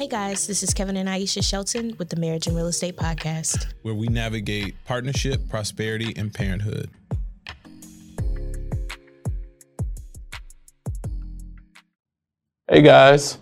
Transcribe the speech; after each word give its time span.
Hey 0.00 0.08
guys, 0.08 0.46
this 0.46 0.62
is 0.62 0.72
Kevin 0.72 0.96
and 0.96 1.10
Aisha 1.10 1.46
Shelton 1.46 1.94
with 1.98 2.08
the 2.08 2.16
Marriage 2.16 2.46
and 2.46 2.56
Real 2.56 2.68
Estate 2.68 2.96
Podcast, 2.96 3.74
where 3.82 3.94
we 3.94 4.08
navigate 4.08 4.74
partnership, 4.86 5.46
prosperity, 5.50 6.14
and 6.16 6.32
parenthood. 6.32 6.88
Hey 12.70 12.80
guys, 12.80 13.36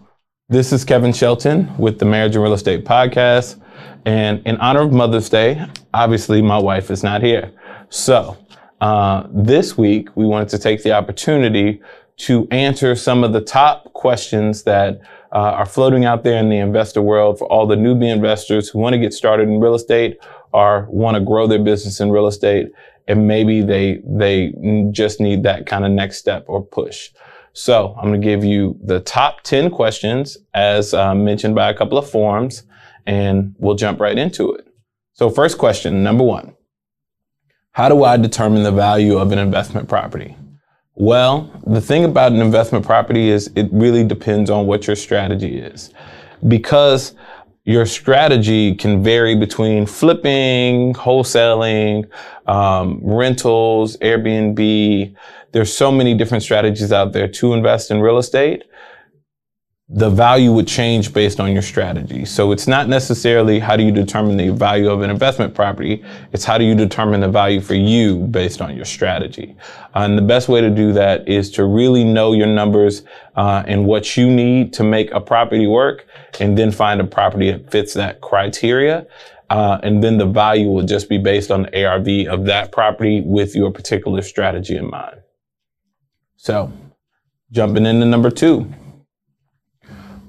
this 0.48 0.72
is 0.72 0.84
Kevin 0.84 1.12
Shelton 1.12 1.72
with 1.78 2.00
the 2.00 2.04
Marriage 2.04 2.34
and 2.34 2.42
Real 2.42 2.54
Estate 2.54 2.84
Podcast. 2.84 3.62
And 4.04 4.44
in 4.44 4.56
honor 4.56 4.80
of 4.80 4.90
Mother's 4.90 5.28
Day, 5.28 5.64
obviously 5.94 6.42
my 6.42 6.58
wife 6.58 6.90
is 6.90 7.04
not 7.04 7.22
here. 7.22 7.52
So 7.88 8.36
uh, 8.80 9.28
this 9.30 9.78
week, 9.78 10.08
we 10.16 10.26
wanted 10.26 10.48
to 10.48 10.58
take 10.58 10.82
the 10.82 10.90
opportunity 10.90 11.80
to 12.16 12.48
answer 12.50 12.96
some 12.96 13.22
of 13.22 13.32
the 13.32 13.42
top 13.42 13.92
questions 13.92 14.64
that 14.64 15.00
uh, 15.32 15.52
are 15.52 15.66
floating 15.66 16.04
out 16.04 16.24
there 16.24 16.38
in 16.38 16.48
the 16.48 16.56
investor 16.56 17.02
world 17.02 17.38
for 17.38 17.46
all 17.46 17.66
the 17.66 17.76
newbie 17.76 18.12
investors 18.12 18.68
who 18.68 18.78
want 18.78 18.94
to 18.94 18.98
get 18.98 19.12
started 19.12 19.48
in 19.48 19.60
real 19.60 19.74
estate 19.74 20.18
or 20.52 20.86
want 20.90 21.16
to 21.16 21.20
grow 21.20 21.46
their 21.46 21.58
business 21.58 22.00
in 22.00 22.10
real 22.10 22.26
estate. 22.26 22.68
And 23.06 23.26
maybe 23.26 23.62
they, 23.62 24.00
they 24.04 24.52
just 24.90 25.20
need 25.20 25.42
that 25.42 25.66
kind 25.66 25.84
of 25.84 25.90
next 25.90 26.18
step 26.18 26.44
or 26.46 26.64
push. 26.64 27.10
So 27.52 27.94
I'm 27.96 28.08
going 28.08 28.20
to 28.20 28.24
give 28.24 28.44
you 28.44 28.78
the 28.84 29.00
top 29.00 29.42
10 29.42 29.70
questions 29.70 30.38
as 30.54 30.94
uh, 30.94 31.14
mentioned 31.14 31.54
by 31.54 31.70
a 31.70 31.74
couple 31.74 31.98
of 31.98 32.08
forums 32.08 32.62
and 33.06 33.54
we'll 33.58 33.74
jump 33.74 34.00
right 34.00 34.16
into 34.16 34.52
it. 34.54 34.66
So 35.14 35.30
first 35.30 35.58
question, 35.58 36.02
number 36.02 36.24
one. 36.24 36.54
How 37.72 37.88
do 37.88 38.04
I 38.04 38.16
determine 38.16 38.62
the 38.62 38.72
value 38.72 39.18
of 39.18 39.32
an 39.32 39.38
investment 39.38 39.88
property? 39.88 40.36
Well, 41.00 41.48
the 41.64 41.80
thing 41.80 42.04
about 42.04 42.32
an 42.32 42.40
investment 42.40 42.84
property 42.84 43.28
is 43.28 43.52
it 43.54 43.68
really 43.70 44.02
depends 44.02 44.50
on 44.50 44.66
what 44.66 44.88
your 44.88 44.96
strategy 44.96 45.60
is. 45.60 45.94
Because 46.48 47.14
your 47.64 47.86
strategy 47.86 48.74
can 48.74 49.04
vary 49.04 49.36
between 49.36 49.86
flipping, 49.86 50.94
wholesaling, 50.94 52.10
um, 52.48 52.98
rentals, 53.00 53.96
Airbnb. 53.98 55.14
There's 55.52 55.72
so 55.72 55.92
many 55.92 56.14
different 56.14 56.42
strategies 56.42 56.90
out 56.90 57.12
there 57.12 57.28
to 57.28 57.52
invest 57.52 57.92
in 57.92 58.00
real 58.00 58.18
estate 58.18 58.64
the 59.90 60.10
value 60.10 60.52
would 60.52 60.68
change 60.68 61.14
based 61.14 61.40
on 61.40 61.50
your 61.50 61.62
strategy. 61.62 62.26
So 62.26 62.52
it's 62.52 62.66
not 62.66 62.88
necessarily 62.88 63.58
how 63.58 63.74
do 63.74 63.82
you 63.82 63.90
determine 63.90 64.36
the 64.36 64.50
value 64.50 64.90
of 64.90 65.00
an 65.00 65.08
investment 65.08 65.54
property. 65.54 66.04
It's 66.32 66.44
how 66.44 66.58
do 66.58 66.64
you 66.64 66.74
determine 66.74 67.22
the 67.22 67.28
value 67.28 67.62
for 67.62 67.74
you 67.74 68.18
based 68.26 68.60
on 68.60 68.76
your 68.76 68.84
strategy. 68.84 69.56
Uh, 69.94 70.00
and 70.00 70.18
the 70.18 70.22
best 70.22 70.46
way 70.46 70.60
to 70.60 70.68
do 70.68 70.92
that 70.92 71.26
is 71.26 71.50
to 71.52 71.64
really 71.64 72.04
know 72.04 72.34
your 72.34 72.48
numbers 72.48 73.02
uh, 73.36 73.62
and 73.66 73.86
what 73.86 74.14
you 74.14 74.30
need 74.30 74.74
to 74.74 74.84
make 74.84 75.10
a 75.12 75.20
property 75.20 75.66
work 75.66 76.06
and 76.38 76.58
then 76.58 76.70
find 76.70 77.00
a 77.00 77.06
property 77.06 77.50
that 77.50 77.70
fits 77.70 77.94
that 77.94 78.20
criteria. 78.20 79.06
Uh, 79.48 79.80
and 79.82 80.04
then 80.04 80.18
the 80.18 80.26
value 80.26 80.68
will 80.68 80.84
just 80.84 81.08
be 81.08 81.16
based 81.16 81.50
on 81.50 81.62
the 81.62 81.86
ARV 81.86 82.28
of 82.28 82.44
that 82.44 82.72
property 82.72 83.22
with 83.22 83.56
your 83.56 83.70
particular 83.70 84.20
strategy 84.20 84.76
in 84.76 84.90
mind. 84.90 85.22
So 86.36 86.70
jumping 87.50 87.86
into 87.86 88.04
number 88.04 88.30
two 88.30 88.70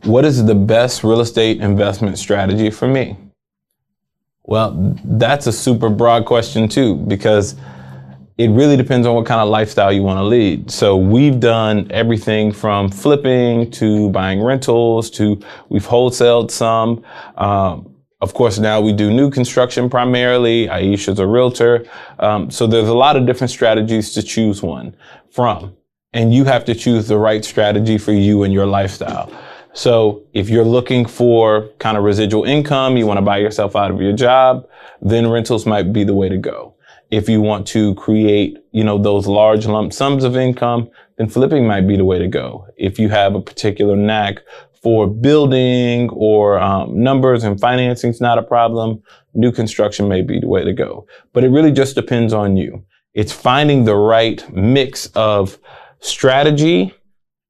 what 0.03 0.25
is 0.25 0.45
the 0.45 0.55
best 0.55 1.03
real 1.03 1.21
estate 1.21 1.61
investment 1.61 2.17
strategy 2.17 2.69
for 2.69 2.87
me? 2.87 3.17
Well, 4.43 4.97
that's 5.03 5.47
a 5.47 5.51
super 5.51 5.89
broad 5.89 6.25
question 6.25 6.67
too, 6.67 6.95
because 6.95 7.55
it 8.37 8.49
really 8.51 8.77
depends 8.77 9.05
on 9.05 9.13
what 9.15 9.25
kind 9.25 9.41
of 9.41 9.49
lifestyle 9.49 9.91
you 9.91 10.01
want 10.01 10.17
to 10.17 10.23
lead. 10.23 10.71
So 10.71 10.95
we've 10.95 11.39
done 11.39 11.87
everything 11.91 12.53
from 12.53 12.89
flipping 12.89 13.69
to 13.71 14.09
buying 14.11 14.41
rentals 14.41 15.11
to 15.11 15.39
we've 15.67 15.85
wholesaled 15.85 16.49
some. 16.49 17.03
Um, 17.35 17.93
of 18.21 18.33
course, 18.33 18.57
now 18.57 18.81
we 18.81 18.93
do 18.93 19.11
new 19.11 19.29
construction 19.29 19.89
primarily. 19.89 20.67
Aisha's 20.67 21.19
a 21.19 21.27
realtor. 21.27 21.85
Um, 22.19 22.49
so 22.49 22.65
there's 22.65 22.87
a 22.87 22.93
lot 22.93 23.15
of 23.15 23.25
different 23.25 23.51
strategies 23.51 24.13
to 24.13 24.23
choose 24.23 24.63
one 24.63 24.95
from. 25.31 25.75
And 26.13 26.33
you 26.33 26.45
have 26.45 26.65
to 26.65 26.73
choose 26.73 27.07
the 27.07 27.17
right 27.17 27.45
strategy 27.45 27.97
for 27.97 28.13
you 28.13 28.43
and 28.43 28.51
your 28.51 28.65
lifestyle. 28.65 29.31
So 29.73 30.23
if 30.33 30.49
you're 30.49 30.65
looking 30.65 31.05
for 31.05 31.69
kind 31.79 31.97
of 31.97 32.03
residual 32.03 32.43
income, 32.43 32.97
you 32.97 33.05
want 33.05 33.17
to 33.17 33.21
buy 33.21 33.37
yourself 33.37 33.75
out 33.75 33.91
of 33.91 34.01
your 34.01 34.13
job, 34.13 34.67
then 35.01 35.29
rentals 35.29 35.65
might 35.65 35.93
be 35.93 36.03
the 36.03 36.13
way 36.13 36.29
to 36.29 36.37
go. 36.37 36.75
If 37.11 37.29
you 37.29 37.41
want 37.41 37.67
to 37.67 37.95
create, 37.95 38.57
you 38.71 38.83
know, 38.83 38.97
those 38.97 39.27
large 39.27 39.65
lump 39.65 39.93
sums 39.93 40.23
of 40.23 40.35
income, 40.35 40.89
then 41.17 41.27
flipping 41.27 41.67
might 41.67 41.87
be 41.87 41.97
the 41.97 42.05
way 42.05 42.19
to 42.19 42.27
go. 42.27 42.67
If 42.77 42.99
you 42.99 43.09
have 43.09 43.35
a 43.35 43.41
particular 43.41 43.95
knack 43.95 44.41
for 44.81 45.07
building 45.07 46.09
or 46.11 46.59
um, 46.59 47.01
numbers 47.01 47.43
and 47.43 47.59
financing 47.59 48.11
is 48.11 48.21
not 48.21 48.37
a 48.37 48.43
problem, 48.43 49.01
new 49.33 49.51
construction 49.51 50.07
may 50.07 50.21
be 50.21 50.39
the 50.39 50.47
way 50.47 50.63
to 50.63 50.73
go. 50.73 51.05
But 51.33 51.43
it 51.43 51.49
really 51.49 51.71
just 51.71 51.95
depends 51.95 52.33
on 52.33 52.57
you. 52.57 52.85
It's 53.13 53.33
finding 53.33 53.85
the 53.85 53.95
right 53.95 54.47
mix 54.53 55.07
of 55.07 55.57
strategy 55.99 56.93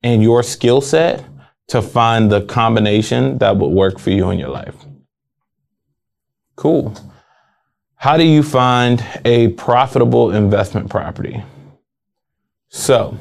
and 0.02 0.24
your 0.24 0.42
skill 0.42 0.82
set 0.82 1.24
to 1.70 1.82
find 1.82 2.32
the 2.32 2.42
combination 2.42 3.38
that 3.38 3.58
would 3.58 3.70
work 3.70 4.00
for 4.00 4.10
you 4.10 4.30
in 4.32 4.40
your 4.40 4.50
life. 4.50 4.76
Cool. 6.56 6.96
How 7.96 8.18
do 8.18 8.24
you 8.24 8.44
find 8.44 9.04
a 9.26 9.50
profitable 9.50 10.32
investment 10.32 10.90
property? 10.90 11.44
So, 12.70 13.18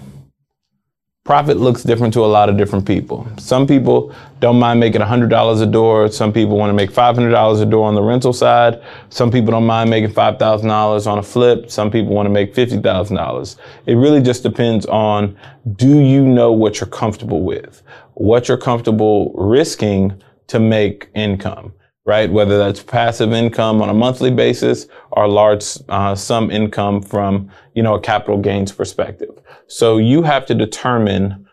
profit 1.29 1.59
looks 1.59 1.83
different 1.83 2.15
to 2.15 2.25
a 2.25 2.31
lot 2.39 2.49
of 2.49 2.57
different 2.57 2.87
people. 2.87 3.29
Some 3.37 3.67
people 3.67 4.15
don't 4.41 4.59
mind 4.59 4.81
making 4.81 5.03
$100 5.03 5.63
a 5.63 5.67
door. 5.67 6.11
Some 6.11 6.33
people 6.33 6.57
want 6.57 6.71
to 6.71 6.73
make 6.73 6.91
$500 6.91 7.61
a 7.61 7.67
door 7.67 7.87
on 7.87 7.95
the 7.95 8.01
rental 8.01 8.33
side. 8.33 8.83
Some 9.11 9.31
people 9.31 9.51
don't 9.51 9.67
mind 9.67 9.91
making 9.91 10.15
$5,000 10.15 11.07
on 11.07 11.19
a 11.19 11.23
flip. 11.23 11.71
Some 11.71 11.91
people 11.91 12.15
want 12.15 12.25
to 12.25 12.31
make 12.31 12.55
$50,000. 12.55 13.57
It 13.85 13.97
really 13.97 14.23
just 14.23 14.43
depends 14.43 14.87
on 14.87 15.37
do 15.77 16.01
you 16.01 16.25
know 16.25 16.51
what 16.51 16.81
you're 16.81 16.89
comfortable 16.89 17.43
with? 17.43 17.83
What 18.15 18.49
you're 18.49 18.57
comfortable 18.57 19.35
risking 19.35 20.23
to 20.47 20.59
make 20.59 21.11
income? 21.15 21.75
Right? 22.09 22.33
Whether 22.33 22.57
that's 22.57 22.83
passive 22.83 23.35
income 23.35 23.83
on 23.83 23.91
a 23.91 23.95
monthly 23.95 24.31
basis 24.31 24.87
or 25.11 25.29
large 25.29 25.77
uh, 25.91 26.15
sum 26.15 26.51
income 26.51 27.03
from, 27.03 27.51
you 27.75 27.83
know, 27.83 27.97
a 27.97 28.01
capital 28.01 28.39
gains 28.39 28.73
perspective. 28.73 29.39
So 29.67 29.99
you 29.99 30.23
have 30.23 30.47
to 30.47 30.55
determine 30.55 31.47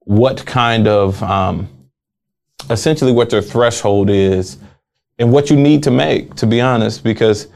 what 0.00 0.44
kind 0.46 0.88
of, 0.88 1.22
um, 1.22 1.68
essentially 2.70 3.12
what 3.12 3.30
your 3.30 3.40
threshold 3.40 4.10
is 4.10 4.58
and 5.20 5.30
what 5.30 5.48
you 5.48 5.56
need 5.56 5.84
to 5.84 5.92
make, 5.92 6.34
to 6.34 6.46
be 6.46 6.60
honest, 6.60 7.04
because 7.04 7.46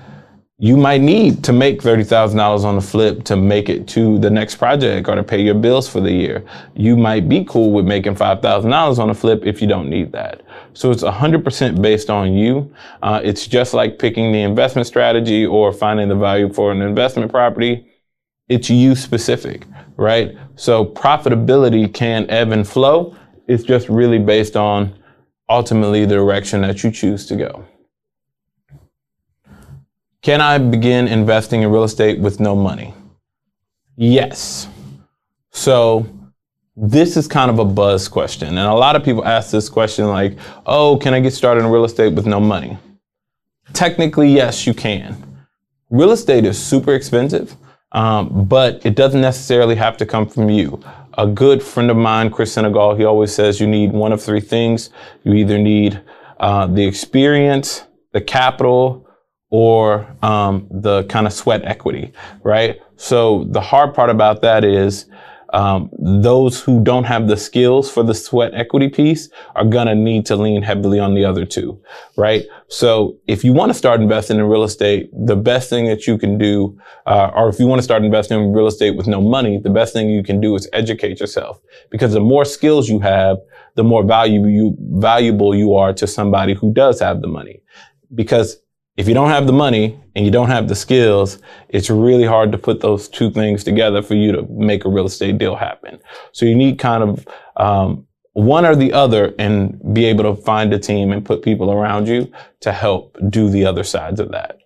you 0.60 0.76
might 0.76 1.00
need 1.00 1.42
to 1.42 1.52
make 1.52 1.82
$30,000 1.82 2.64
on 2.64 2.76
the 2.76 2.80
flip 2.80 3.24
to 3.24 3.34
make 3.34 3.68
it 3.68 3.88
to 3.88 4.16
the 4.20 4.30
next 4.30 4.56
project 4.56 5.08
or 5.08 5.16
to 5.16 5.24
pay 5.24 5.42
your 5.42 5.54
bills 5.54 5.88
for 5.88 6.00
the 6.00 6.12
year. 6.12 6.44
You 6.76 6.96
might 6.96 7.28
be 7.28 7.44
cool 7.44 7.72
with 7.72 7.84
making 7.84 8.14
$5,000 8.14 8.98
on 8.98 9.10
a 9.10 9.14
flip 9.14 9.44
if 9.44 9.60
you 9.60 9.66
don't 9.66 9.90
need 9.90 10.12
that. 10.12 10.42
So 10.78 10.92
it's 10.92 11.02
100% 11.02 11.82
based 11.82 12.08
on 12.08 12.34
you. 12.34 12.72
Uh, 13.02 13.20
it's 13.24 13.48
just 13.48 13.74
like 13.74 13.98
picking 13.98 14.30
the 14.30 14.42
investment 14.42 14.86
strategy 14.86 15.44
or 15.44 15.72
finding 15.72 16.06
the 16.06 16.14
value 16.14 16.52
for 16.52 16.70
an 16.70 16.82
investment 16.82 17.32
property. 17.32 17.88
It's 18.48 18.70
you 18.70 18.94
specific, 18.94 19.64
right? 19.96 20.36
So 20.54 20.84
profitability 20.84 21.92
can 21.92 22.30
ebb 22.30 22.52
and 22.52 22.64
flow. 22.64 23.16
It's 23.48 23.64
just 23.64 23.88
really 23.88 24.20
based 24.20 24.56
on 24.56 24.94
ultimately 25.48 26.04
the 26.04 26.14
direction 26.14 26.60
that 26.60 26.84
you 26.84 26.92
choose 26.92 27.26
to 27.26 27.34
go. 27.34 27.64
Can 30.22 30.40
I 30.40 30.58
begin 30.58 31.08
investing 31.08 31.62
in 31.62 31.72
real 31.72 31.82
estate 31.82 32.20
with 32.20 32.38
no 32.38 32.54
money? 32.54 32.94
Yes. 33.96 34.68
So 35.50 36.06
this 36.80 37.16
is 37.16 37.26
kind 37.26 37.50
of 37.50 37.58
a 37.58 37.64
buzz 37.64 38.06
question. 38.06 38.48
And 38.48 38.58
a 38.58 38.74
lot 38.74 38.94
of 38.94 39.02
people 39.02 39.24
ask 39.24 39.50
this 39.50 39.68
question 39.68 40.06
like, 40.08 40.38
oh, 40.66 40.96
can 40.96 41.12
I 41.12 41.20
get 41.20 41.32
started 41.32 41.64
in 41.64 41.70
real 41.70 41.84
estate 41.84 42.14
with 42.14 42.26
no 42.26 42.38
money? 42.38 42.78
Technically, 43.72 44.30
yes, 44.30 44.66
you 44.66 44.74
can. 44.74 45.46
Real 45.90 46.12
estate 46.12 46.44
is 46.44 46.62
super 46.62 46.94
expensive, 46.94 47.56
um, 47.92 48.44
but 48.46 48.84
it 48.86 48.94
doesn't 48.94 49.20
necessarily 49.20 49.74
have 49.74 49.96
to 49.96 50.06
come 50.06 50.28
from 50.28 50.50
you. 50.50 50.80
A 51.14 51.26
good 51.26 51.62
friend 51.62 51.90
of 51.90 51.96
mine, 51.96 52.30
Chris 52.30 52.52
Senegal, 52.52 52.94
he 52.94 53.04
always 53.04 53.34
says 53.34 53.60
you 53.60 53.66
need 53.66 53.92
one 53.92 54.12
of 54.12 54.22
three 54.22 54.40
things. 54.40 54.90
You 55.24 55.34
either 55.34 55.58
need 55.58 56.00
uh, 56.38 56.68
the 56.68 56.86
experience, 56.86 57.84
the 58.12 58.20
capital, 58.20 59.08
or 59.50 60.06
um, 60.22 60.68
the 60.70 61.04
kind 61.04 61.26
of 61.26 61.32
sweat 61.32 61.64
equity, 61.64 62.12
right? 62.44 62.80
So 62.96 63.44
the 63.50 63.60
hard 63.60 63.94
part 63.94 64.10
about 64.10 64.42
that 64.42 64.62
is 64.62 65.06
um, 65.54 65.90
those 65.98 66.60
who 66.60 66.82
don't 66.82 67.04
have 67.04 67.26
the 67.26 67.36
skills 67.36 67.90
for 67.90 68.02
the 68.02 68.14
sweat 68.14 68.52
equity 68.54 68.88
piece 68.88 69.30
are 69.54 69.64
to 69.64 69.94
need 69.94 70.26
to 70.26 70.36
lean 70.36 70.62
heavily 70.62 70.98
on 70.98 71.14
the 71.14 71.24
other 71.24 71.46
two, 71.46 71.80
right? 72.16 72.44
So 72.68 73.16
if 73.26 73.44
you 73.44 73.52
want 73.52 73.70
to 73.70 73.74
start 73.74 74.00
investing 74.00 74.38
in 74.38 74.44
real 74.44 74.64
estate, 74.64 75.10
the 75.12 75.36
best 75.36 75.70
thing 75.70 75.86
that 75.86 76.06
you 76.06 76.18
can 76.18 76.36
do, 76.36 76.78
uh, 77.06 77.30
or 77.34 77.48
if 77.48 77.58
you 77.58 77.66
want 77.66 77.78
to 77.78 77.82
start 77.82 78.04
investing 78.04 78.38
in 78.38 78.52
real 78.52 78.66
estate 78.66 78.96
with 78.96 79.06
no 79.06 79.20
money, 79.20 79.58
the 79.58 79.70
best 79.70 79.92
thing 79.94 80.10
you 80.10 80.22
can 80.22 80.40
do 80.40 80.54
is 80.54 80.68
educate 80.72 81.18
yourself 81.18 81.60
because 81.90 82.12
the 82.12 82.20
more 82.20 82.44
skills 82.44 82.88
you 82.88 82.98
have, 83.00 83.38
the 83.74 83.84
more 83.84 84.04
value 84.04 84.46
you, 84.46 84.76
valuable 84.80 85.54
you 85.54 85.74
are 85.74 85.92
to 85.94 86.06
somebody 86.06 86.52
who 86.52 86.72
does 86.72 87.00
have 87.00 87.22
the 87.22 87.28
money. 87.28 87.62
Because 88.14 88.60
if 88.98 89.06
you 89.06 89.14
don't 89.14 89.30
have 89.30 89.46
the 89.46 89.52
money 89.52 89.98
and 90.16 90.24
you 90.24 90.30
don't 90.32 90.48
have 90.48 90.66
the 90.66 90.74
skills, 90.74 91.38
it's 91.68 91.88
really 91.88 92.24
hard 92.24 92.50
to 92.50 92.58
put 92.58 92.80
those 92.80 93.08
two 93.08 93.30
things 93.30 93.62
together 93.62 94.02
for 94.02 94.14
you 94.14 94.32
to 94.32 94.42
make 94.50 94.84
a 94.84 94.88
real 94.88 95.06
estate 95.06 95.38
deal 95.38 95.54
happen. 95.54 96.00
So 96.32 96.44
you 96.44 96.56
need 96.56 96.80
kind 96.80 97.04
of 97.04 97.28
um, 97.56 98.08
one 98.32 98.66
or 98.66 98.74
the 98.74 98.92
other 98.92 99.36
and 99.38 99.80
be 99.94 100.04
able 100.06 100.24
to 100.24 100.42
find 100.42 100.74
a 100.74 100.80
team 100.80 101.12
and 101.12 101.24
put 101.24 101.42
people 101.42 101.70
around 101.70 102.08
you 102.08 102.32
to 102.60 102.72
help 102.72 103.16
do 103.30 103.48
the 103.48 103.64
other 103.64 103.84
sides 103.84 104.18
of 104.18 104.32
that. 104.32 104.58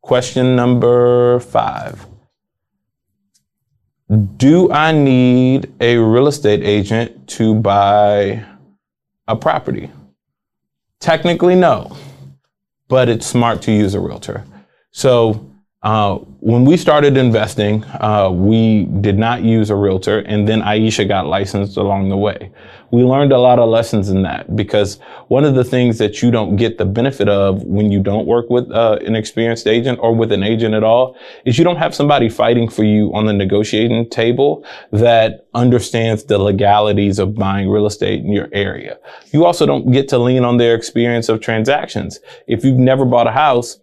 Question 0.00 0.56
number 0.56 1.38
five. 1.38 2.04
Do 4.36 4.72
I 4.72 4.90
need 4.90 5.72
a 5.80 5.98
real 5.98 6.26
estate 6.26 6.64
agent 6.64 7.28
to 7.28 7.54
buy 7.54 8.44
a 9.28 9.36
property? 9.36 9.88
Technically, 10.98 11.54
no 11.54 11.96
but 12.90 13.08
it's 13.08 13.26
smart 13.26 13.62
to 13.62 13.72
use 13.72 13.94
a 13.94 14.00
realtor. 14.00 14.44
So 14.90 15.50
uh, 15.82 16.16
when 16.40 16.66
we 16.66 16.76
started 16.76 17.16
investing, 17.16 17.82
uh, 18.00 18.28
we 18.30 18.84
did 19.00 19.18
not 19.18 19.42
use 19.42 19.70
a 19.70 19.74
realtor, 19.74 20.18
and 20.20 20.46
then 20.46 20.60
Aisha 20.60 21.08
got 21.08 21.26
licensed 21.26 21.78
along 21.78 22.10
the 22.10 22.18
way. 22.18 22.52
We 22.90 23.02
learned 23.02 23.32
a 23.32 23.38
lot 23.38 23.58
of 23.58 23.70
lessons 23.70 24.10
in 24.10 24.20
that 24.22 24.54
because 24.54 24.98
one 25.28 25.44
of 25.44 25.54
the 25.54 25.64
things 25.64 25.96
that 25.96 26.20
you 26.20 26.30
don't 26.30 26.56
get 26.56 26.76
the 26.76 26.84
benefit 26.84 27.30
of 27.30 27.62
when 27.62 27.90
you 27.90 28.02
don't 28.02 28.26
work 28.26 28.50
with 28.50 28.70
uh, 28.70 28.98
an 29.06 29.14
experienced 29.14 29.66
agent 29.66 29.98
or 30.02 30.14
with 30.14 30.32
an 30.32 30.42
agent 30.42 30.74
at 30.74 30.82
all 30.82 31.16
is 31.46 31.56
you 31.56 31.64
don't 31.64 31.76
have 31.76 31.94
somebody 31.94 32.28
fighting 32.28 32.68
for 32.68 32.84
you 32.84 33.10
on 33.14 33.24
the 33.24 33.32
negotiating 33.32 34.10
table 34.10 34.62
that 34.92 35.46
understands 35.54 36.24
the 36.24 36.36
legalities 36.36 37.18
of 37.18 37.34
buying 37.36 37.70
real 37.70 37.86
estate 37.86 38.20
in 38.20 38.32
your 38.32 38.48
area. 38.52 38.98
You 39.32 39.46
also 39.46 39.64
don't 39.64 39.92
get 39.92 40.08
to 40.08 40.18
lean 40.18 40.44
on 40.44 40.58
their 40.58 40.74
experience 40.74 41.30
of 41.30 41.40
transactions. 41.40 42.18
If 42.46 42.64
you've 42.64 42.76
never 42.76 43.06
bought 43.06 43.28
a 43.28 43.32
house, 43.32 43.78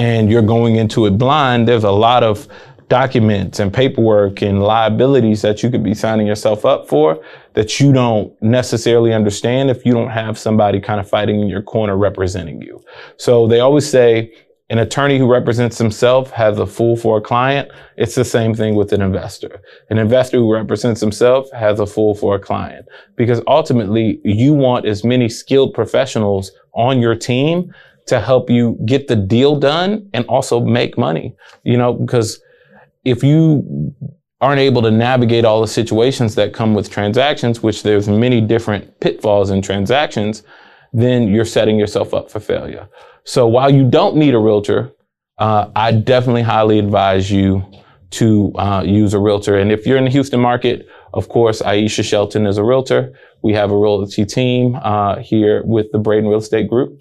and 0.00 0.30
you're 0.30 0.40
going 0.40 0.76
into 0.76 1.04
it 1.04 1.18
blind, 1.18 1.68
there's 1.68 1.84
a 1.84 1.90
lot 1.90 2.22
of 2.24 2.48
documents 2.88 3.60
and 3.60 3.70
paperwork 3.70 4.40
and 4.40 4.62
liabilities 4.62 5.42
that 5.42 5.62
you 5.62 5.70
could 5.70 5.84
be 5.84 5.92
signing 5.92 6.26
yourself 6.26 6.64
up 6.64 6.88
for 6.88 7.22
that 7.52 7.78
you 7.78 7.92
don't 7.92 8.32
necessarily 8.42 9.12
understand 9.12 9.68
if 9.68 9.84
you 9.84 9.92
don't 9.92 10.08
have 10.08 10.38
somebody 10.38 10.80
kind 10.80 11.00
of 11.00 11.08
fighting 11.08 11.42
in 11.42 11.48
your 11.48 11.60
corner 11.60 11.98
representing 11.98 12.62
you. 12.62 12.82
So 13.18 13.46
they 13.46 13.60
always 13.60 13.88
say 13.88 14.32
an 14.70 14.78
attorney 14.78 15.18
who 15.18 15.30
represents 15.30 15.76
himself 15.76 16.30
has 16.30 16.58
a 16.58 16.66
fool 16.66 16.96
for 16.96 17.18
a 17.18 17.20
client. 17.20 17.70
It's 17.98 18.14
the 18.14 18.24
same 18.24 18.54
thing 18.54 18.76
with 18.76 18.94
an 18.94 19.02
investor. 19.02 19.60
An 19.90 19.98
investor 19.98 20.38
who 20.38 20.50
represents 20.50 21.00
himself 21.00 21.50
has 21.52 21.78
a 21.78 21.86
fool 21.86 22.14
for 22.14 22.36
a 22.36 22.40
client 22.40 22.86
because 23.16 23.42
ultimately 23.46 24.18
you 24.24 24.54
want 24.54 24.86
as 24.86 25.04
many 25.04 25.28
skilled 25.28 25.74
professionals 25.74 26.52
on 26.72 27.02
your 27.02 27.14
team 27.14 27.74
to 28.10 28.20
help 28.20 28.50
you 28.50 28.76
get 28.84 29.08
the 29.08 29.16
deal 29.16 29.56
done 29.56 30.08
and 30.12 30.26
also 30.26 30.60
make 30.60 30.98
money, 30.98 31.34
you 31.62 31.76
know, 31.76 31.92
because 31.92 32.42
if 33.04 33.22
you 33.22 33.94
aren't 34.40 34.58
able 34.58 34.82
to 34.82 34.90
navigate 34.90 35.44
all 35.44 35.60
the 35.60 35.68
situations 35.68 36.34
that 36.34 36.52
come 36.52 36.74
with 36.74 36.90
transactions, 36.90 37.62
which 37.62 37.82
there's 37.84 38.08
many 38.08 38.40
different 38.40 38.98
pitfalls 39.00 39.50
in 39.50 39.62
transactions, 39.62 40.42
then 40.92 41.28
you're 41.28 41.44
setting 41.44 41.78
yourself 41.78 42.12
up 42.12 42.28
for 42.30 42.40
failure. 42.40 42.88
So 43.24 43.46
while 43.46 43.72
you 43.72 43.88
don't 43.88 44.16
need 44.16 44.34
a 44.34 44.38
realtor, 44.38 44.92
uh, 45.38 45.70
I 45.76 45.92
definitely 45.92 46.42
highly 46.42 46.80
advise 46.80 47.30
you 47.30 47.64
to 48.10 48.52
uh, 48.56 48.82
use 48.84 49.14
a 49.14 49.20
realtor. 49.20 49.56
And 49.56 49.70
if 49.70 49.86
you're 49.86 49.98
in 49.98 50.04
the 50.04 50.10
Houston 50.10 50.40
market, 50.40 50.88
of 51.14 51.28
course, 51.28 51.62
Aisha 51.62 52.02
Shelton 52.02 52.44
is 52.44 52.58
a 52.58 52.64
realtor. 52.64 53.12
We 53.42 53.52
have 53.52 53.70
a 53.70 53.76
realty 53.76 54.24
team 54.24 54.74
uh, 54.82 55.20
here 55.20 55.62
with 55.64 55.92
the 55.92 55.98
Braden 55.98 56.28
Real 56.28 56.40
Estate 56.40 56.68
Group 56.68 57.00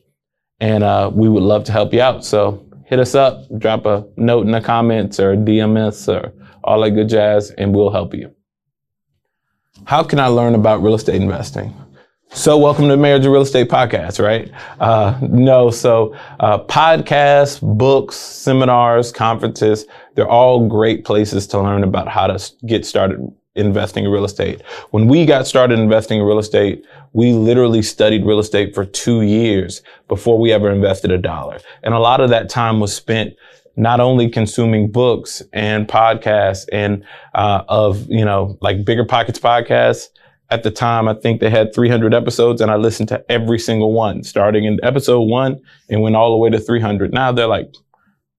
and 0.60 0.84
uh, 0.84 1.12
we 1.14 1.30
would 1.30 1.44
love 1.44 1.64
to 1.66 1.72
help 1.72 1.94
you 1.94 2.02
out. 2.02 2.26
So 2.26 2.66
hit 2.86 3.00
us 3.00 3.16
up, 3.16 3.44
drop 3.60 3.86
a 3.86 4.06
note 4.18 4.46
in 4.46 4.52
the 4.52 4.62
comments 4.62 5.20
or 5.20 5.36
DM 5.36 5.78
us 5.78 6.08
or 6.08 6.34
all 6.64 6.82
that 6.82 6.92
good 6.92 7.10
jazz, 7.10 7.52
and 7.52 7.74
we'll 7.74 7.92
help 7.92 8.14
you. 8.14 8.34
How 9.86 10.04
can 10.04 10.20
I 10.20 10.28
learn 10.28 10.56
about 10.56 10.82
real 10.82 10.96
estate 10.96 11.16
investing? 11.16 11.74
So 12.32 12.60
welcome 12.60 12.88
to 12.90 12.98
Marriage 12.98 13.24
and 13.26 13.34
Real 13.34 13.42
Estate 13.42 13.70
Podcast, 13.70 14.24
right? 14.24 14.52
Uh, 14.80 15.18
no, 15.22 15.72
so 15.72 16.16
uh, 16.40 16.60
podcasts, 16.60 17.60
books, 17.78 18.16
seminars, 18.18 19.12
conferences, 19.12 19.86
they're 20.14 20.30
all 20.30 20.68
great 20.68 21.06
places 21.06 21.48
to 21.48 21.60
learn 21.60 21.84
about 21.84 22.08
how 22.08 22.28
to 22.28 22.54
get 22.68 22.86
started 22.86 23.20
investing 23.60 24.06
in 24.06 24.12
real 24.12 24.26
estate. 24.26 24.62
When 24.92 25.08
we 25.08 25.26
got 25.26 25.48
started 25.48 25.80
investing 25.80 26.20
in 26.20 26.26
real 26.26 26.40
estate, 26.40 26.86
we 27.14 27.34
literally 27.34 27.82
studied 27.82 28.26
real 28.26 28.40
estate 28.40 28.74
for 28.74 28.86
two 28.86 29.22
years 29.22 29.82
before 30.08 30.38
we 30.38 30.52
ever 30.52 30.70
invested 30.70 31.12
a 31.12 31.18
dollar. 31.18 31.60
And 31.84 31.94
a 31.94 32.00
lot 32.00 32.22
of 32.22 32.30
that 32.30 32.50
time 32.50 32.80
was 32.80 32.96
spent 32.96 33.34
not 33.76 34.00
only 34.00 34.30
consuming 34.30 34.92
books 34.92 35.42
and 35.54 35.88
podcasts 35.88 36.66
and 36.72 37.04
uh, 37.34 37.64
of, 37.70 38.06
you 38.10 38.26
know, 38.26 38.58
like 38.62 38.84
Bigger 38.86 39.06
Pockets 39.06 39.40
podcasts. 39.40 40.10
At 40.52 40.64
the 40.64 40.72
time, 40.72 41.08
I 41.08 41.14
think 41.14 41.42
they 41.42 41.50
had 41.50 41.76
300 41.76 42.14
episodes 42.14 42.60
and 42.60 42.72
I 42.72 42.76
listened 42.76 43.08
to 43.10 43.24
every 43.32 43.60
single 43.60 43.94
one, 43.94 44.24
starting 44.24 44.66
in 44.66 44.80
episode 44.82 45.22
one 45.22 45.62
and 45.90 46.02
went 46.02 46.16
all 46.16 46.32
the 46.32 46.38
way 46.38 46.50
to 46.50 46.60
300. 46.60 47.14
Now 47.14 47.32
they're 47.32 47.48
like 47.48 47.72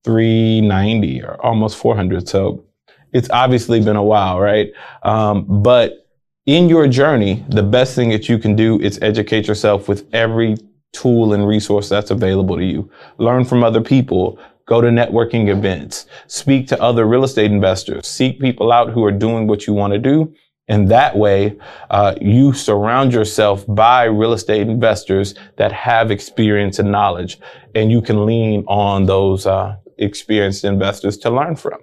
390 0.05 1.23
or 1.23 1.45
almost 1.45 1.79
400. 1.79 2.29
So 2.29 2.65
it's 3.13 3.29
obviously 3.31 3.81
been 3.81 3.97
a 3.97 4.03
while, 4.03 4.41
right? 4.41 4.73
Um, 5.03 5.63
but 5.63 6.07
in 6.47 6.69
your 6.69 6.89
journey, 6.89 7.45
the 7.49 7.63
best 7.63 7.95
thing 7.95 8.09
that 8.11 8.29
you 8.29 8.39
can 8.39 8.57
do 8.57 8.81
is 8.81 8.99
educate 9.03 9.47
yourself 9.47 9.89
with 9.89 10.09
every 10.13 10.57
tool 10.93 11.33
and 11.33 11.47
resource 11.47 11.89
that's 11.89 12.11
available 12.11 12.57
to 12.57 12.65
you. 12.65 12.91
Learn 13.19 13.45
from 13.45 13.63
other 13.63 13.81
people. 13.81 14.39
Go 14.67 14.81
to 14.81 14.89
networking 14.89 15.49
events. 15.49 16.07
Speak 16.27 16.67
to 16.69 16.81
other 16.81 17.07
real 17.07 17.25
estate 17.25 17.51
investors. 17.51 18.07
Seek 18.07 18.41
people 18.41 18.73
out 18.73 18.91
who 18.91 19.05
are 19.05 19.13
doing 19.13 19.47
what 19.47 19.67
you 19.67 19.75
want 19.75 19.93
to 19.93 19.99
do. 19.99 20.33
And 20.69 20.89
that 20.89 21.17
way, 21.17 21.59
uh, 21.91 22.15
you 22.21 22.53
surround 22.53 23.13
yourself 23.13 23.65
by 23.67 24.05
real 24.05 24.33
estate 24.33 24.69
investors 24.69 25.35
that 25.57 25.73
have 25.73 26.13
experience 26.13 26.79
and 26.79 26.93
knowledge, 26.93 27.41
and 27.75 27.91
you 27.91 28.01
can 28.01 28.25
lean 28.25 28.65
on 28.69 29.07
those 29.07 29.47
uh, 29.47 29.77
experienced 29.99 30.65
investors 30.65 31.19
to 31.19 31.31
learn 31.31 31.57
from. 31.57 31.81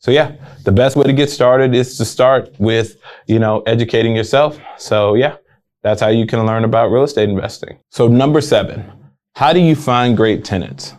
So 0.00 0.10
yeah, 0.10 0.32
the 0.64 0.72
best 0.72 0.96
way 0.96 1.04
to 1.04 1.12
get 1.12 1.30
started 1.30 1.74
is 1.74 1.98
to 1.98 2.06
start 2.06 2.50
with, 2.58 2.96
you 3.26 3.38
know, 3.38 3.60
educating 3.66 4.16
yourself. 4.16 4.58
So 4.78 5.14
yeah, 5.14 5.36
that's 5.82 6.00
how 6.00 6.08
you 6.08 6.26
can 6.26 6.46
learn 6.46 6.64
about 6.64 6.90
real 6.90 7.04
estate 7.04 7.28
investing. 7.28 7.78
So 7.90 8.08
number 8.08 8.40
seven, 8.40 8.90
how 9.34 9.52
do 9.52 9.60
you 9.60 9.76
find 9.76 10.16
great 10.16 10.42
tenants? 10.42 10.94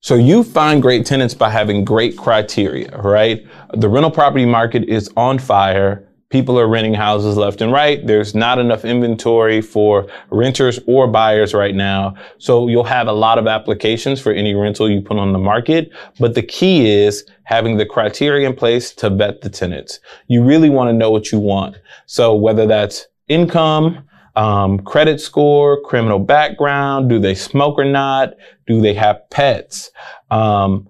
So 0.00 0.14
you 0.14 0.42
find 0.42 0.80
great 0.80 1.04
tenants 1.04 1.34
by 1.34 1.50
having 1.50 1.84
great 1.84 2.16
criteria, 2.16 2.96
right? 2.98 3.46
The 3.74 3.90
rental 3.90 4.10
property 4.10 4.46
market 4.46 4.84
is 4.84 5.10
on 5.16 5.38
fire. 5.38 6.08
People 6.28 6.58
are 6.58 6.66
renting 6.66 6.94
houses 6.94 7.36
left 7.36 7.60
and 7.60 7.70
right. 7.72 8.04
There's 8.04 8.34
not 8.34 8.58
enough 8.58 8.84
inventory 8.84 9.60
for 9.60 10.08
renters 10.30 10.80
or 10.86 11.06
buyers 11.06 11.54
right 11.54 11.74
now. 11.74 12.14
So 12.38 12.66
you'll 12.66 12.84
have 12.84 13.06
a 13.06 13.12
lot 13.12 13.38
of 13.38 13.46
applications 13.46 14.20
for 14.20 14.32
any 14.32 14.54
rental 14.54 14.90
you 14.90 15.00
put 15.00 15.18
on 15.18 15.32
the 15.32 15.38
market. 15.38 15.90
But 16.18 16.34
the 16.34 16.42
key 16.42 16.90
is 16.90 17.24
having 17.44 17.76
the 17.76 17.86
criteria 17.86 18.48
in 18.48 18.56
place 18.56 18.92
to 18.94 19.08
vet 19.08 19.42
the 19.42 19.50
tenants. 19.50 20.00
You 20.26 20.42
really 20.42 20.68
want 20.68 20.88
to 20.88 20.92
know 20.92 21.12
what 21.12 21.30
you 21.30 21.38
want. 21.38 21.76
So 22.06 22.34
whether 22.34 22.66
that's 22.66 23.06
income, 23.28 24.04
um, 24.34 24.80
credit 24.80 25.20
score, 25.20 25.80
criminal 25.82 26.18
background, 26.18 27.08
do 27.08 27.18
they 27.20 27.34
smoke 27.34 27.78
or 27.78 27.84
not? 27.84 28.34
Do 28.66 28.80
they 28.80 28.94
have 28.94 29.28
pets? 29.30 29.90
Um, 30.30 30.88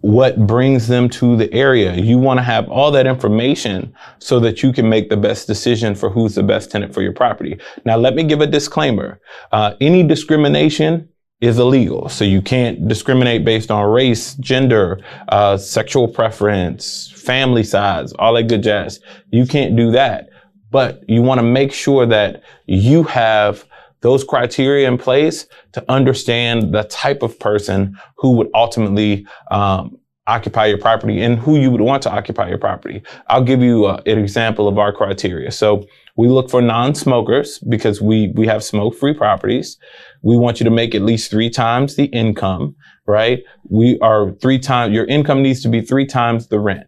what 0.00 0.46
brings 0.46 0.88
them 0.88 1.08
to 1.08 1.36
the 1.36 1.52
area. 1.52 1.94
You 1.94 2.18
want 2.18 2.38
to 2.38 2.42
have 2.42 2.68
all 2.70 2.90
that 2.92 3.06
information 3.06 3.94
so 4.18 4.40
that 4.40 4.62
you 4.62 4.72
can 4.72 4.88
make 4.88 5.10
the 5.10 5.16
best 5.16 5.46
decision 5.46 5.94
for 5.94 6.08
who's 6.08 6.34
the 6.34 6.42
best 6.42 6.70
tenant 6.70 6.94
for 6.94 7.02
your 7.02 7.12
property. 7.12 7.58
Now, 7.84 7.96
let 7.96 8.14
me 8.14 8.22
give 8.22 8.40
a 8.40 8.46
disclaimer. 8.46 9.20
Uh, 9.52 9.74
any 9.80 10.02
discrimination 10.02 11.08
is 11.40 11.58
illegal. 11.58 12.08
So 12.08 12.24
you 12.24 12.42
can't 12.42 12.86
discriminate 12.88 13.44
based 13.44 13.70
on 13.70 13.90
race, 13.90 14.34
gender, 14.34 15.00
uh, 15.28 15.56
sexual 15.56 16.08
preference, 16.08 17.10
family 17.16 17.64
size, 17.64 18.12
all 18.14 18.34
that 18.34 18.48
good 18.48 18.62
jazz. 18.62 19.00
You 19.30 19.46
can't 19.46 19.76
do 19.76 19.90
that. 19.92 20.28
But 20.70 21.02
you 21.08 21.22
want 21.22 21.38
to 21.38 21.42
make 21.42 21.72
sure 21.72 22.06
that 22.06 22.42
you 22.66 23.02
have 23.04 23.64
those 24.00 24.24
criteria 24.24 24.88
in 24.88 24.98
place 24.98 25.46
to 25.72 25.84
understand 25.90 26.74
the 26.74 26.84
type 26.84 27.22
of 27.22 27.38
person 27.38 27.96
who 28.16 28.32
would 28.32 28.48
ultimately 28.54 29.26
um, 29.50 29.96
occupy 30.26 30.66
your 30.66 30.78
property 30.78 31.20
and 31.22 31.38
who 31.38 31.56
you 31.56 31.70
would 31.70 31.80
want 31.80 32.02
to 32.02 32.10
occupy 32.10 32.48
your 32.48 32.58
property. 32.58 33.02
I'll 33.28 33.44
give 33.44 33.62
you 33.62 33.86
uh, 33.86 34.00
an 34.06 34.18
example 34.18 34.68
of 34.68 34.78
our 34.78 34.92
criteria. 34.92 35.50
So 35.50 35.86
we 36.16 36.28
look 36.28 36.50
for 36.50 36.62
non-smokers 36.62 37.58
because 37.68 38.00
we 38.00 38.32
we 38.34 38.46
have 38.46 38.62
smoke-free 38.62 39.14
properties. 39.14 39.78
We 40.22 40.36
want 40.36 40.60
you 40.60 40.64
to 40.64 40.70
make 40.70 40.94
at 40.94 41.02
least 41.02 41.30
three 41.30 41.50
times 41.50 41.96
the 41.96 42.04
income, 42.06 42.76
right? 43.06 43.42
We 43.68 43.98
are 44.00 44.32
three 44.32 44.58
times 44.58 44.94
your 44.94 45.06
income 45.06 45.42
needs 45.42 45.62
to 45.62 45.68
be 45.68 45.80
three 45.80 46.06
times 46.06 46.48
the 46.48 46.60
rent. 46.60 46.86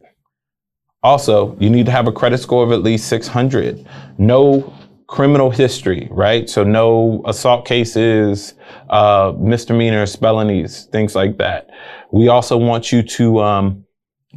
Also, 1.02 1.56
you 1.58 1.68
need 1.68 1.86
to 1.86 1.92
have 1.92 2.06
a 2.06 2.12
credit 2.12 2.38
score 2.38 2.62
of 2.62 2.70
at 2.70 2.82
least 2.82 3.08
600. 3.08 3.84
No 4.18 4.72
criminal 5.12 5.50
history, 5.50 6.08
right? 6.10 6.48
So 6.48 6.64
no 6.64 7.22
assault 7.26 7.66
cases, 7.66 8.54
uh, 8.88 9.34
misdemeanors, 9.36 10.16
felonies, 10.16 10.86
things 10.86 11.14
like 11.14 11.36
that. 11.36 11.68
We 12.12 12.28
also 12.28 12.56
want 12.56 12.90
you 12.90 13.02
to 13.02 13.40
um, 13.40 13.84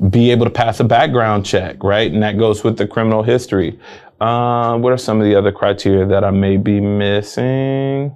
be 0.09 0.31
able 0.31 0.43
to 0.43 0.51
pass 0.51 0.81
a 0.81 0.83
background 0.83 1.45
check, 1.45 1.81
right? 1.81 2.11
And 2.11 2.21
that 2.23 2.37
goes 2.37 2.65
with 2.65 2.77
the 2.77 2.85
criminal 2.85 3.23
history. 3.23 3.79
Uh, 4.19 4.77
what 4.77 4.91
are 4.91 4.97
some 4.97 5.21
of 5.21 5.25
the 5.25 5.33
other 5.33 5.53
criteria 5.53 6.05
that 6.07 6.25
I 6.25 6.31
may 6.31 6.57
be 6.57 6.81
missing? 6.81 8.13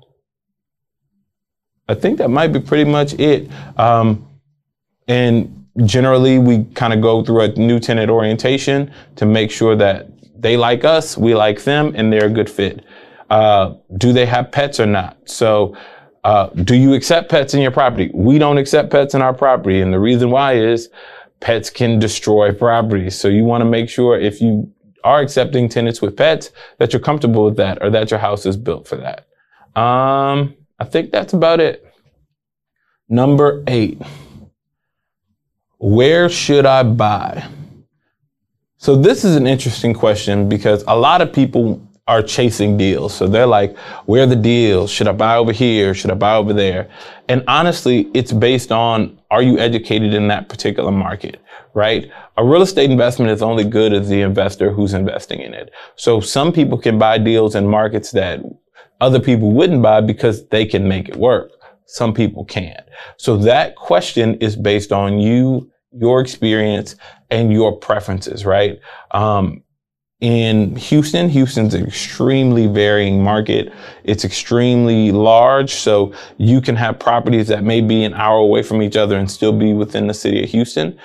I 1.87 1.93
think 1.93 2.17
that 2.17 2.29
might 2.29 2.51
be 2.51 2.59
pretty 2.59 2.91
much 2.91 3.13
it. 3.13 3.49
Um, 3.77 4.27
and 5.07 5.65
generally, 5.85 6.39
we 6.39 6.65
kind 6.75 6.91
of 6.91 6.99
go 6.99 7.23
through 7.23 7.39
a 7.39 7.47
new 7.53 7.79
tenant 7.79 8.11
orientation 8.11 8.91
to 9.15 9.25
make 9.25 9.49
sure 9.49 9.77
that 9.77 10.09
they 10.39 10.57
like 10.57 10.85
us, 10.85 11.17
we 11.17 11.35
like 11.35 11.63
them, 11.63 11.93
and 11.95 12.11
they're 12.11 12.25
a 12.25 12.29
good 12.29 12.49
fit. 12.49 12.83
Uh, 13.29 13.75
do 13.97 14.11
they 14.13 14.25
have 14.25 14.51
pets 14.51 14.79
or 14.79 14.85
not? 14.85 15.17
So, 15.29 15.75
uh, 16.23 16.47
do 16.47 16.75
you 16.75 16.93
accept 16.93 17.29
pets 17.29 17.53
in 17.53 17.61
your 17.61 17.71
property? 17.71 18.11
We 18.13 18.39
don't 18.39 18.57
accept 18.57 18.91
pets 18.91 19.13
in 19.13 19.21
our 19.21 19.33
property. 19.33 19.81
And 19.81 19.93
the 19.93 19.99
reason 19.99 20.31
why 20.31 20.53
is 20.53 20.89
pets 21.39 21.69
can 21.69 21.99
destroy 21.99 22.53
properties. 22.53 23.17
So 23.17 23.27
you 23.27 23.45
want 23.45 23.61
to 23.61 23.65
make 23.65 23.89
sure 23.89 24.19
if 24.19 24.41
you 24.41 24.71
are 25.03 25.21
accepting 25.21 25.69
tenants 25.69 26.01
with 26.01 26.17
pets 26.17 26.51
that 26.77 26.91
you're 26.91 26.99
comfortable 26.99 27.45
with 27.45 27.55
that 27.57 27.81
or 27.81 27.89
that 27.89 28.11
your 28.11 28.19
house 28.19 28.45
is 28.45 28.57
built 28.57 28.87
for 28.87 28.97
that. 28.97 29.27
Um, 29.79 30.55
I 30.79 30.85
think 30.85 31.11
that's 31.11 31.33
about 31.33 31.59
it. 31.59 31.85
Number 33.07 33.63
eight. 33.67 34.01
Where 35.77 36.27
should 36.27 36.65
I 36.65 36.83
buy? 36.83 37.47
So 38.81 38.95
this 38.95 39.25
is 39.25 39.35
an 39.35 39.45
interesting 39.45 39.93
question 39.93 40.47
because 40.47 40.85
a 40.87 40.95
lot 40.95 41.19
of 41.19 41.33
people 41.33 41.85
are 42.07 42.23
chasing 42.23 42.77
deals. 42.77 43.13
So 43.13 43.27
they're 43.27 43.45
like, 43.45 43.77
where 44.05 44.23
are 44.23 44.25
the 44.25 44.37
deals? 44.37 44.89
Should 44.89 45.09
I 45.09 45.11
buy 45.11 45.35
over 45.35 45.51
here? 45.51 45.93
Should 45.93 46.11
I 46.11 46.13
buy 46.13 46.35
over 46.37 46.53
there? 46.53 46.89
And 47.27 47.43
honestly, 47.49 48.09
it's 48.13 48.31
based 48.31 48.71
on 48.71 49.19
are 49.31 49.41
you 49.41 49.59
educated 49.59 50.13
in 50.13 50.29
that 50.29 50.47
particular 50.47 50.93
market, 50.93 51.41
right? 51.73 52.09
A 52.37 52.45
real 52.45 52.61
estate 52.61 52.89
investment 52.89 53.29
is 53.31 53.41
only 53.41 53.65
good 53.65 53.91
as 53.91 54.07
the 54.07 54.21
investor 54.21 54.71
who's 54.71 54.93
investing 54.93 55.41
in 55.41 55.53
it. 55.53 55.73
So 55.97 56.21
some 56.21 56.53
people 56.53 56.77
can 56.77 56.97
buy 56.97 57.17
deals 57.17 57.55
in 57.55 57.67
markets 57.67 58.11
that 58.11 58.39
other 59.01 59.19
people 59.19 59.51
wouldn't 59.51 59.81
buy 59.81 59.99
because 59.99 60.47
they 60.47 60.65
can 60.65 60.87
make 60.87 61.09
it 61.09 61.17
work. 61.17 61.51
Some 61.85 62.13
people 62.13 62.45
can't. 62.45 62.87
So 63.17 63.35
that 63.39 63.75
question 63.75 64.35
is 64.35 64.55
based 64.55 64.93
on 64.93 65.19
you, 65.19 65.69
your 65.91 66.21
experience, 66.21 66.95
and 67.29 67.51
your 67.51 67.75
preferences, 67.75 68.45
right? 68.45 68.79
Um, 69.11 69.63
in 70.21 70.75
Houston, 70.75 71.29
Houston's 71.29 71.73
an 71.73 71.85
extremely 71.85 72.67
varying 72.67 73.23
market. 73.23 73.71
It's 74.03 74.25
extremely 74.25 75.13
large, 75.13 75.73
so 75.73 76.13
you 76.37 76.59
can 76.59 76.75
have 76.75 76.99
properties 76.99 77.47
that 77.47 77.63
may 77.63 77.79
be 77.79 78.03
an 78.03 78.13
hour 78.13 78.37
away 78.37 78.61
from 78.63 78.81
each 78.81 78.97
other 78.97 79.15
and 79.15 79.31
still 79.31 79.53
be 79.53 79.71
within 79.71 80.07
the 80.07 80.13
city 80.13 80.43
of 80.43 80.49
Houston. 80.49 80.99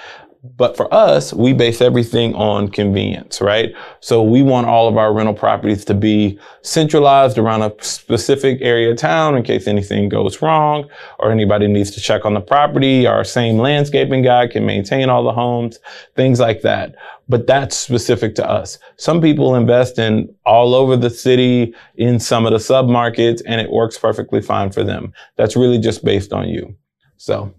But 0.44 0.76
for 0.76 0.92
us, 0.92 1.32
we 1.32 1.54
base 1.54 1.80
everything 1.80 2.34
on 2.34 2.68
convenience, 2.68 3.40
right? 3.40 3.74
So 4.00 4.22
we 4.22 4.42
want 4.42 4.66
all 4.66 4.88
of 4.88 4.98
our 4.98 5.10
rental 5.10 5.32
properties 5.32 5.86
to 5.86 5.94
be 5.94 6.38
centralized 6.60 7.38
around 7.38 7.62
a 7.62 7.72
specific 7.82 8.58
area 8.60 8.90
of 8.90 8.98
town 8.98 9.36
in 9.36 9.42
case 9.42 9.66
anything 9.66 10.10
goes 10.10 10.42
wrong 10.42 10.86
or 11.18 11.32
anybody 11.32 11.66
needs 11.66 11.90
to 11.92 12.00
check 12.00 12.26
on 12.26 12.34
the 12.34 12.42
property. 12.42 13.06
Our 13.06 13.24
same 13.24 13.56
landscaping 13.56 14.20
guy 14.20 14.46
can 14.46 14.66
maintain 14.66 15.08
all 15.08 15.24
the 15.24 15.32
homes, 15.32 15.78
things 16.14 16.40
like 16.40 16.60
that. 16.60 16.94
But 17.26 17.46
that's 17.46 17.74
specific 17.74 18.34
to 18.34 18.46
us. 18.46 18.78
Some 18.96 19.22
people 19.22 19.54
invest 19.54 19.98
in 19.98 20.28
all 20.44 20.74
over 20.74 20.94
the 20.94 21.08
city 21.08 21.74
in 21.94 22.20
some 22.20 22.44
of 22.44 22.52
the 22.52 22.58
submarkets 22.58 23.40
and 23.46 23.62
it 23.62 23.70
works 23.70 23.96
perfectly 23.96 24.42
fine 24.42 24.72
for 24.72 24.84
them. 24.84 25.14
That's 25.36 25.56
really 25.56 25.78
just 25.78 26.04
based 26.04 26.34
on 26.34 26.50
you. 26.50 26.76
So 27.16 27.54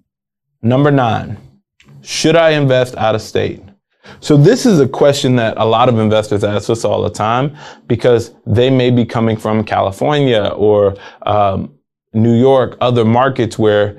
number 0.62 0.92
nine. 0.92 1.40
Should 2.06 2.36
I 2.36 2.52
invest 2.52 2.96
out 2.98 3.16
of 3.16 3.22
state? 3.22 3.64
So 4.20 4.38
this 4.38 4.66
is 4.66 4.80
a 4.80 4.88
question 4.88 5.36
that 5.38 5.58
a 5.58 5.66
lot 5.66 5.90
of 5.90 5.98
investors 5.98 6.44
ask 6.44 6.70
us 6.70 6.86
all 6.86 7.02
the 7.02 7.10
time 7.10 7.58
because 7.88 8.34
they 8.46 8.70
may 8.70 8.92
be 8.92 9.06
coming 9.06 9.36
from 9.36 9.64
California 9.64 10.52
or 10.56 10.96
um, 11.24 11.74
New 12.14 12.36
York, 12.36 12.78
other 12.80 13.04
markets 13.04 13.58
where 13.58 13.98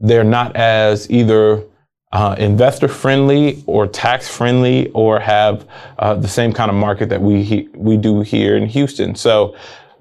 they're 0.00 0.24
not 0.24 0.56
as 0.56 1.10
either 1.10 1.64
uh, 2.12 2.34
investor 2.38 2.88
friendly 2.88 3.62
or 3.66 3.86
tax 3.86 4.28
friendly 4.28 4.90
or 4.90 5.20
have 5.20 5.68
uh, 5.98 6.14
the 6.14 6.28
same 6.28 6.52
kind 6.52 6.70
of 6.70 6.76
market 6.76 7.08
that 7.10 7.20
we 7.20 7.68
we 7.74 7.96
do 7.96 8.22
here 8.22 8.56
in 8.56 8.66
Houston. 8.66 9.14
So 9.14 9.54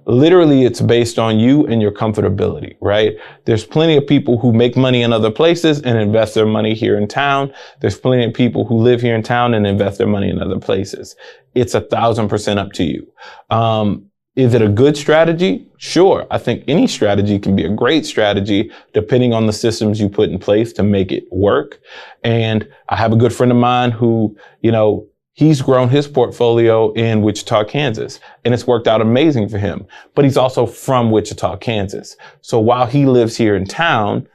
literally 0.05 0.63
it's 0.63 0.81
based 0.81 1.17
on 1.17 1.39
you 1.39 1.65
and 1.67 1.81
your 1.81 1.91
comfortability, 1.91 2.75
right? 2.81 3.15
There's 3.45 3.65
plenty 3.65 3.97
of 3.97 4.05
people 4.05 4.37
who 4.39 4.53
make 4.53 4.75
money 4.75 5.01
in 5.01 5.13
other 5.13 5.31
places 5.31 5.81
and 5.81 5.97
invest 5.97 6.35
their 6.35 6.45
money 6.45 6.73
here 6.73 6.97
in 6.97 7.07
town. 7.07 7.53
There's 7.81 7.97
plenty 7.97 8.25
of 8.25 8.33
people 8.33 8.65
who 8.65 8.77
live 8.77 9.01
here 9.01 9.15
in 9.15 9.23
town 9.23 9.53
and 9.53 9.65
invest 9.65 9.97
their 9.97 10.07
money 10.07 10.29
in 10.29 10.41
other 10.41 10.59
places. 10.59 11.15
It's 11.55 11.73
a 11.73 11.81
thousand 11.81 12.27
percent 12.27 12.59
up 12.59 12.73
to 12.73 12.83
you. 12.83 13.07
Um, 13.49 14.09
is 14.35 14.55
it 14.55 14.63
a 14.63 14.67
good 14.67 14.97
strategy? 14.97 15.67
Sure. 15.77 16.25
I 16.31 16.39
think 16.39 16.63
any 16.67 16.87
strategy 16.87 17.37
can 17.37 17.55
be 17.55 17.65
a 17.65 17.69
great 17.69 18.03
strategy 18.03 18.71
depending 18.93 19.31
on 19.31 19.45
the 19.45 19.53
systems 19.53 19.99
you 19.99 20.09
put 20.09 20.29
in 20.29 20.39
place 20.39 20.73
to 20.73 20.83
make 20.83 21.11
it 21.11 21.25
work. 21.31 21.79
And 22.23 22.67
I 22.89 22.95
have 22.95 23.13
a 23.13 23.15
good 23.15 23.31
friend 23.31 23.51
of 23.51 23.59
mine 23.59 23.91
who, 23.91 24.35
you 24.61 24.71
know, 24.71 25.07
He's 25.35 25.63
grown 25.63 25.89
his 25.89 26.07
portfolio 26.07 26.91
in 26.93 27.23
Wichita, 27.23 27.65
Kansas, 27.65 28.19
and 28.45 28.53
it's 28.53 28.67
worked 28.67 28.87
out 28.87 29.01
amazing 29.01 29.49
for 29.49 29.57
him. 29.57 29.87
But 30.13 30.25
he's 30.25 30.37
also 30.37 30.67
from 30.67 31.09
Wichita, 31.09 31.57
Kansas. 31.57 32.15
So 32.41 32.59
while 32.59 32.85
he 32.85 33.05
lives 33.07 33.35
here 33.35 33.55
in 33.55 33.65
town, 33.65 34.27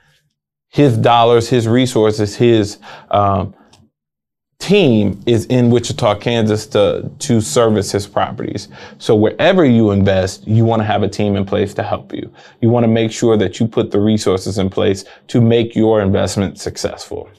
his 0.71 0.99
dollars, 0.99 1.49
his 1.49 1.69
resources, 1.69 2.35
his 2.35 2.79
um, 3.13 3.55
team 4.59 5.23
is 5.25 5.47
in 5.47 5.71
Wichita, 5.71 6.17
Kansas 6.17 6.67
to, 6.67 7.09
to 7.21 7.41
service 7.41 7.93
his 7.93 8.09
properties. 8.09 8.69
So 8.99 9.15
wherever 9.15 9.65
you 9.65 9.93
invest, 9.93 10.49
you 10.49 10.65
want 10.65 10.81
to 10.81 10.85
have 10.85 11.05
a 11.05 11.09
team 11.09 11.37
in 11.37 11.47
place 11.47 11.75
to 11.75 11.83
help 11.85 12.13
you. 12.13 12.33
You 12.61 12.71
want 12.71 12.83
to 12.83 12.89
make 12.89 13.13
sure 13.13 13.37
that 13.37 13.61
you 13.61 13.69
put 13.69 13.93
the 13.93 14.01
resources 14.01 14.59
in 14.59 14.69
place 14.69 15.05
to 15.29 15.41
make 15.41 15.77
your 15.77 16.03
investment 16.03 16.59
successful. 16.59 17.31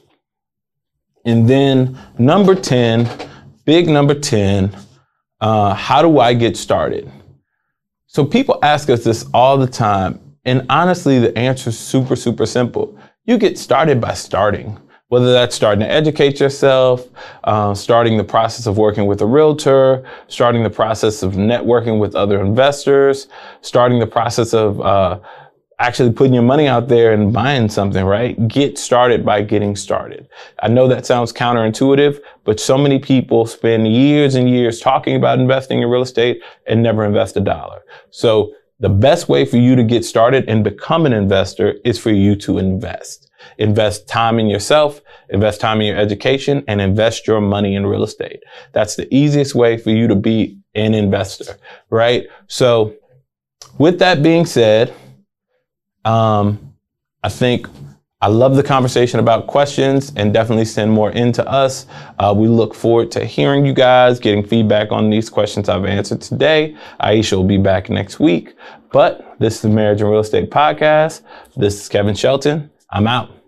And 1.26 1.48
then 1.48 1.98
number 2.18 2.54
10, 2.54 3.29
big 3.70 3.86
number 3.86 4.14
10, 4.14 4.76
uh, 5.40 5.72
how 5.74 6.02
do 6.02 6.18
I 6.18 6.34
get 6.34 6.56
started? 6.56 7.08
So 8.08 8.24
people 8.24 8.58
ask 8.64 8.90
us 8.90 9.04
this 9.04 9.24
all 9.32 9.56
the 9.58 9.68
time. 9.68 10.18
And 10.44 10.66
honestly, 10.68 11.20
the 11.20 11.38
answer 11.38 11.70
is 11.70 11.78
super, 11.78 12.16
super 12.16 12.46
simple. 12.46 12.98
You 13.26 13.38
get 13.38 13.56
started 13.60 14.00
by 14.00 14.14
starting, 14.14 14.76
whether 15.06 15.32
that's 15.32 15.54
starting 15.54 15.78
to 15.86 15.88
educate 15.88 16.40
yourself, 16.40 17.06
uh, 17.44 17.72
starting 17.72 18.16
the 18.16 18.24
process 18.24 18.66
of 18.66 18.76
working 18.76 19.06
with 19.06 19.20
a 19.20 19.26
realtor, 19.26 20.04
starting 20.26 20.64
the 20.64 20.70
process 20.70 21.22
of 21.22 21.34
networking 21.34 22.00
with 22.00 22.16
other 22.16 22.40
investors, 22.40 23.28
starting 23.60 24.00
the 24.00 24.06
process 24.08 24.52
of 24.52 24.80
uh, 24.80 25.20
actually 25.80 26.12
putting 26.12 26.34
your 26.34 26.42
money 26.42 26.68
out 26.68 26.88
there 26.88 27.12
and 27.12 27.32
buying 27.32 27.68
something, 27.68 28.04
right? 28.04 28.36
Get 28.46 28.78
started 28.78 29.24
by 29.24 29.40
getting 29.40 29.74
started. 29.74 30.28
I 30.62 30.68
know 30.68 30.86
that 30.86 31.06
sounds 31.06 31.32
counterintuitive, 31.32 32.20
but 32.44 32.60
so 32.60 32.76
many 32.76 32.98
people 32.98 33.46
spend 33.46 33.88
years 33.88 34.34
and 34.34 34.48
years 34.48 34.78
talking 34.78 35.16
about 35.16 35.40
investing 35.40 35.80
in 35.80 35.88
real 35.88 36.02
estate 36.02 36.42
and 36.66 36.82
never 36.82 37.02
invest 37.02 37.38
a 37.38 37.40
dollar. 37.40 37.80
So 38.10 38.52
the 38.78 38.90
best 38.90 39.30
way 39.30 39.46
for 39.46 39.56
you 39.56 39.74
to 39.74 39.82
get 39.82 40.04
started 40.04 40.44
and 40.48 40.62
become 40.62 41.06
an 41.06 41.14
investor 41.14 41.76
is 41.82 41.98
for 41.98 42.10
you 42.10 42.36
to 42.36 42.58
invest. 42.58 43.30
Invest 43.56 44.06
time 44.06 44.38
in 44.38 44.48
yourself, 44.48 45.00
invest 45.30 45.62
time 45.62 45.80
in 45.80 45.86
your 45.86 45.96
education, 45.96 46.62
and 46.68 46.82
invest 46.82 47.26
your 47.26 47.40
money 47.40 47.74
in 47.74 47.86
real 47.86 48.02
estate. 48.02 48.40
That's 48.72 48.96
the 48.96 49.12
easiest 49.14 49.54
way 49.54 49.78
for 49.78 49.90
you 49.90 50.08
to 50.08 50.14
be 50.14 50.58
an 50.74 50.92
investor, 50.92 51.56
right? 51.88 52.26
So 52.48 52.94
with 53.78 53.98
that 54.00 54.22
being 54.22 54.44
said, 54.44 54.94
um, 56.04 56.74
I 57.22 57.28
think 57.28 57.68
I 58.22 58.28
love 58.28 58.54
the 58.54 58.62
conversation 58.62 59.18
about 59.18 59.46
questions 59.46 60.12
and 60.16 60.32
definitely 60.34 60.66
send 60.66 60.92
more 60.92 61.10
in 61.12 61.32
to 61.32 61.48
us. 61.48 61.86
Uh, 62.18 62.34
we 62.36 62.48
look 62.48 62.74
forward 62.74 63.10
to 63.12 63.24
hearing 63.24 63.64
you 63.64 63.72
guys, 63.72 64.20
getting 64.20 64.44
feedback 64.44 64.92
on 64.92 65.08
these 65.08 65.30
questions 65.30 65.70
I've 65.70 65.86
answered 65.86 66.20
today. 66.20 66.76
Aisha 67.00 67.36
will 67.36 67.44
be 67.44 67.56
back 67.56 67.88
next 67.88 68.20
week. 68.20 68.54
But 68.92 69.36
this 69.38 69.56
is 69.56 69.62
the 69.62 69.68
Marriage 69.70 70.02
and 70.02 70.10
Real 70.10 70.20
Estate 70.20 70.50
Podcast. 70.50 71.22
This 71.56 71.80
is 71.80 71.88
Kevin 71.88 72.14
Shelton. 72.14 72.70
I'm 72.90 73.06
out. 73.06 73.39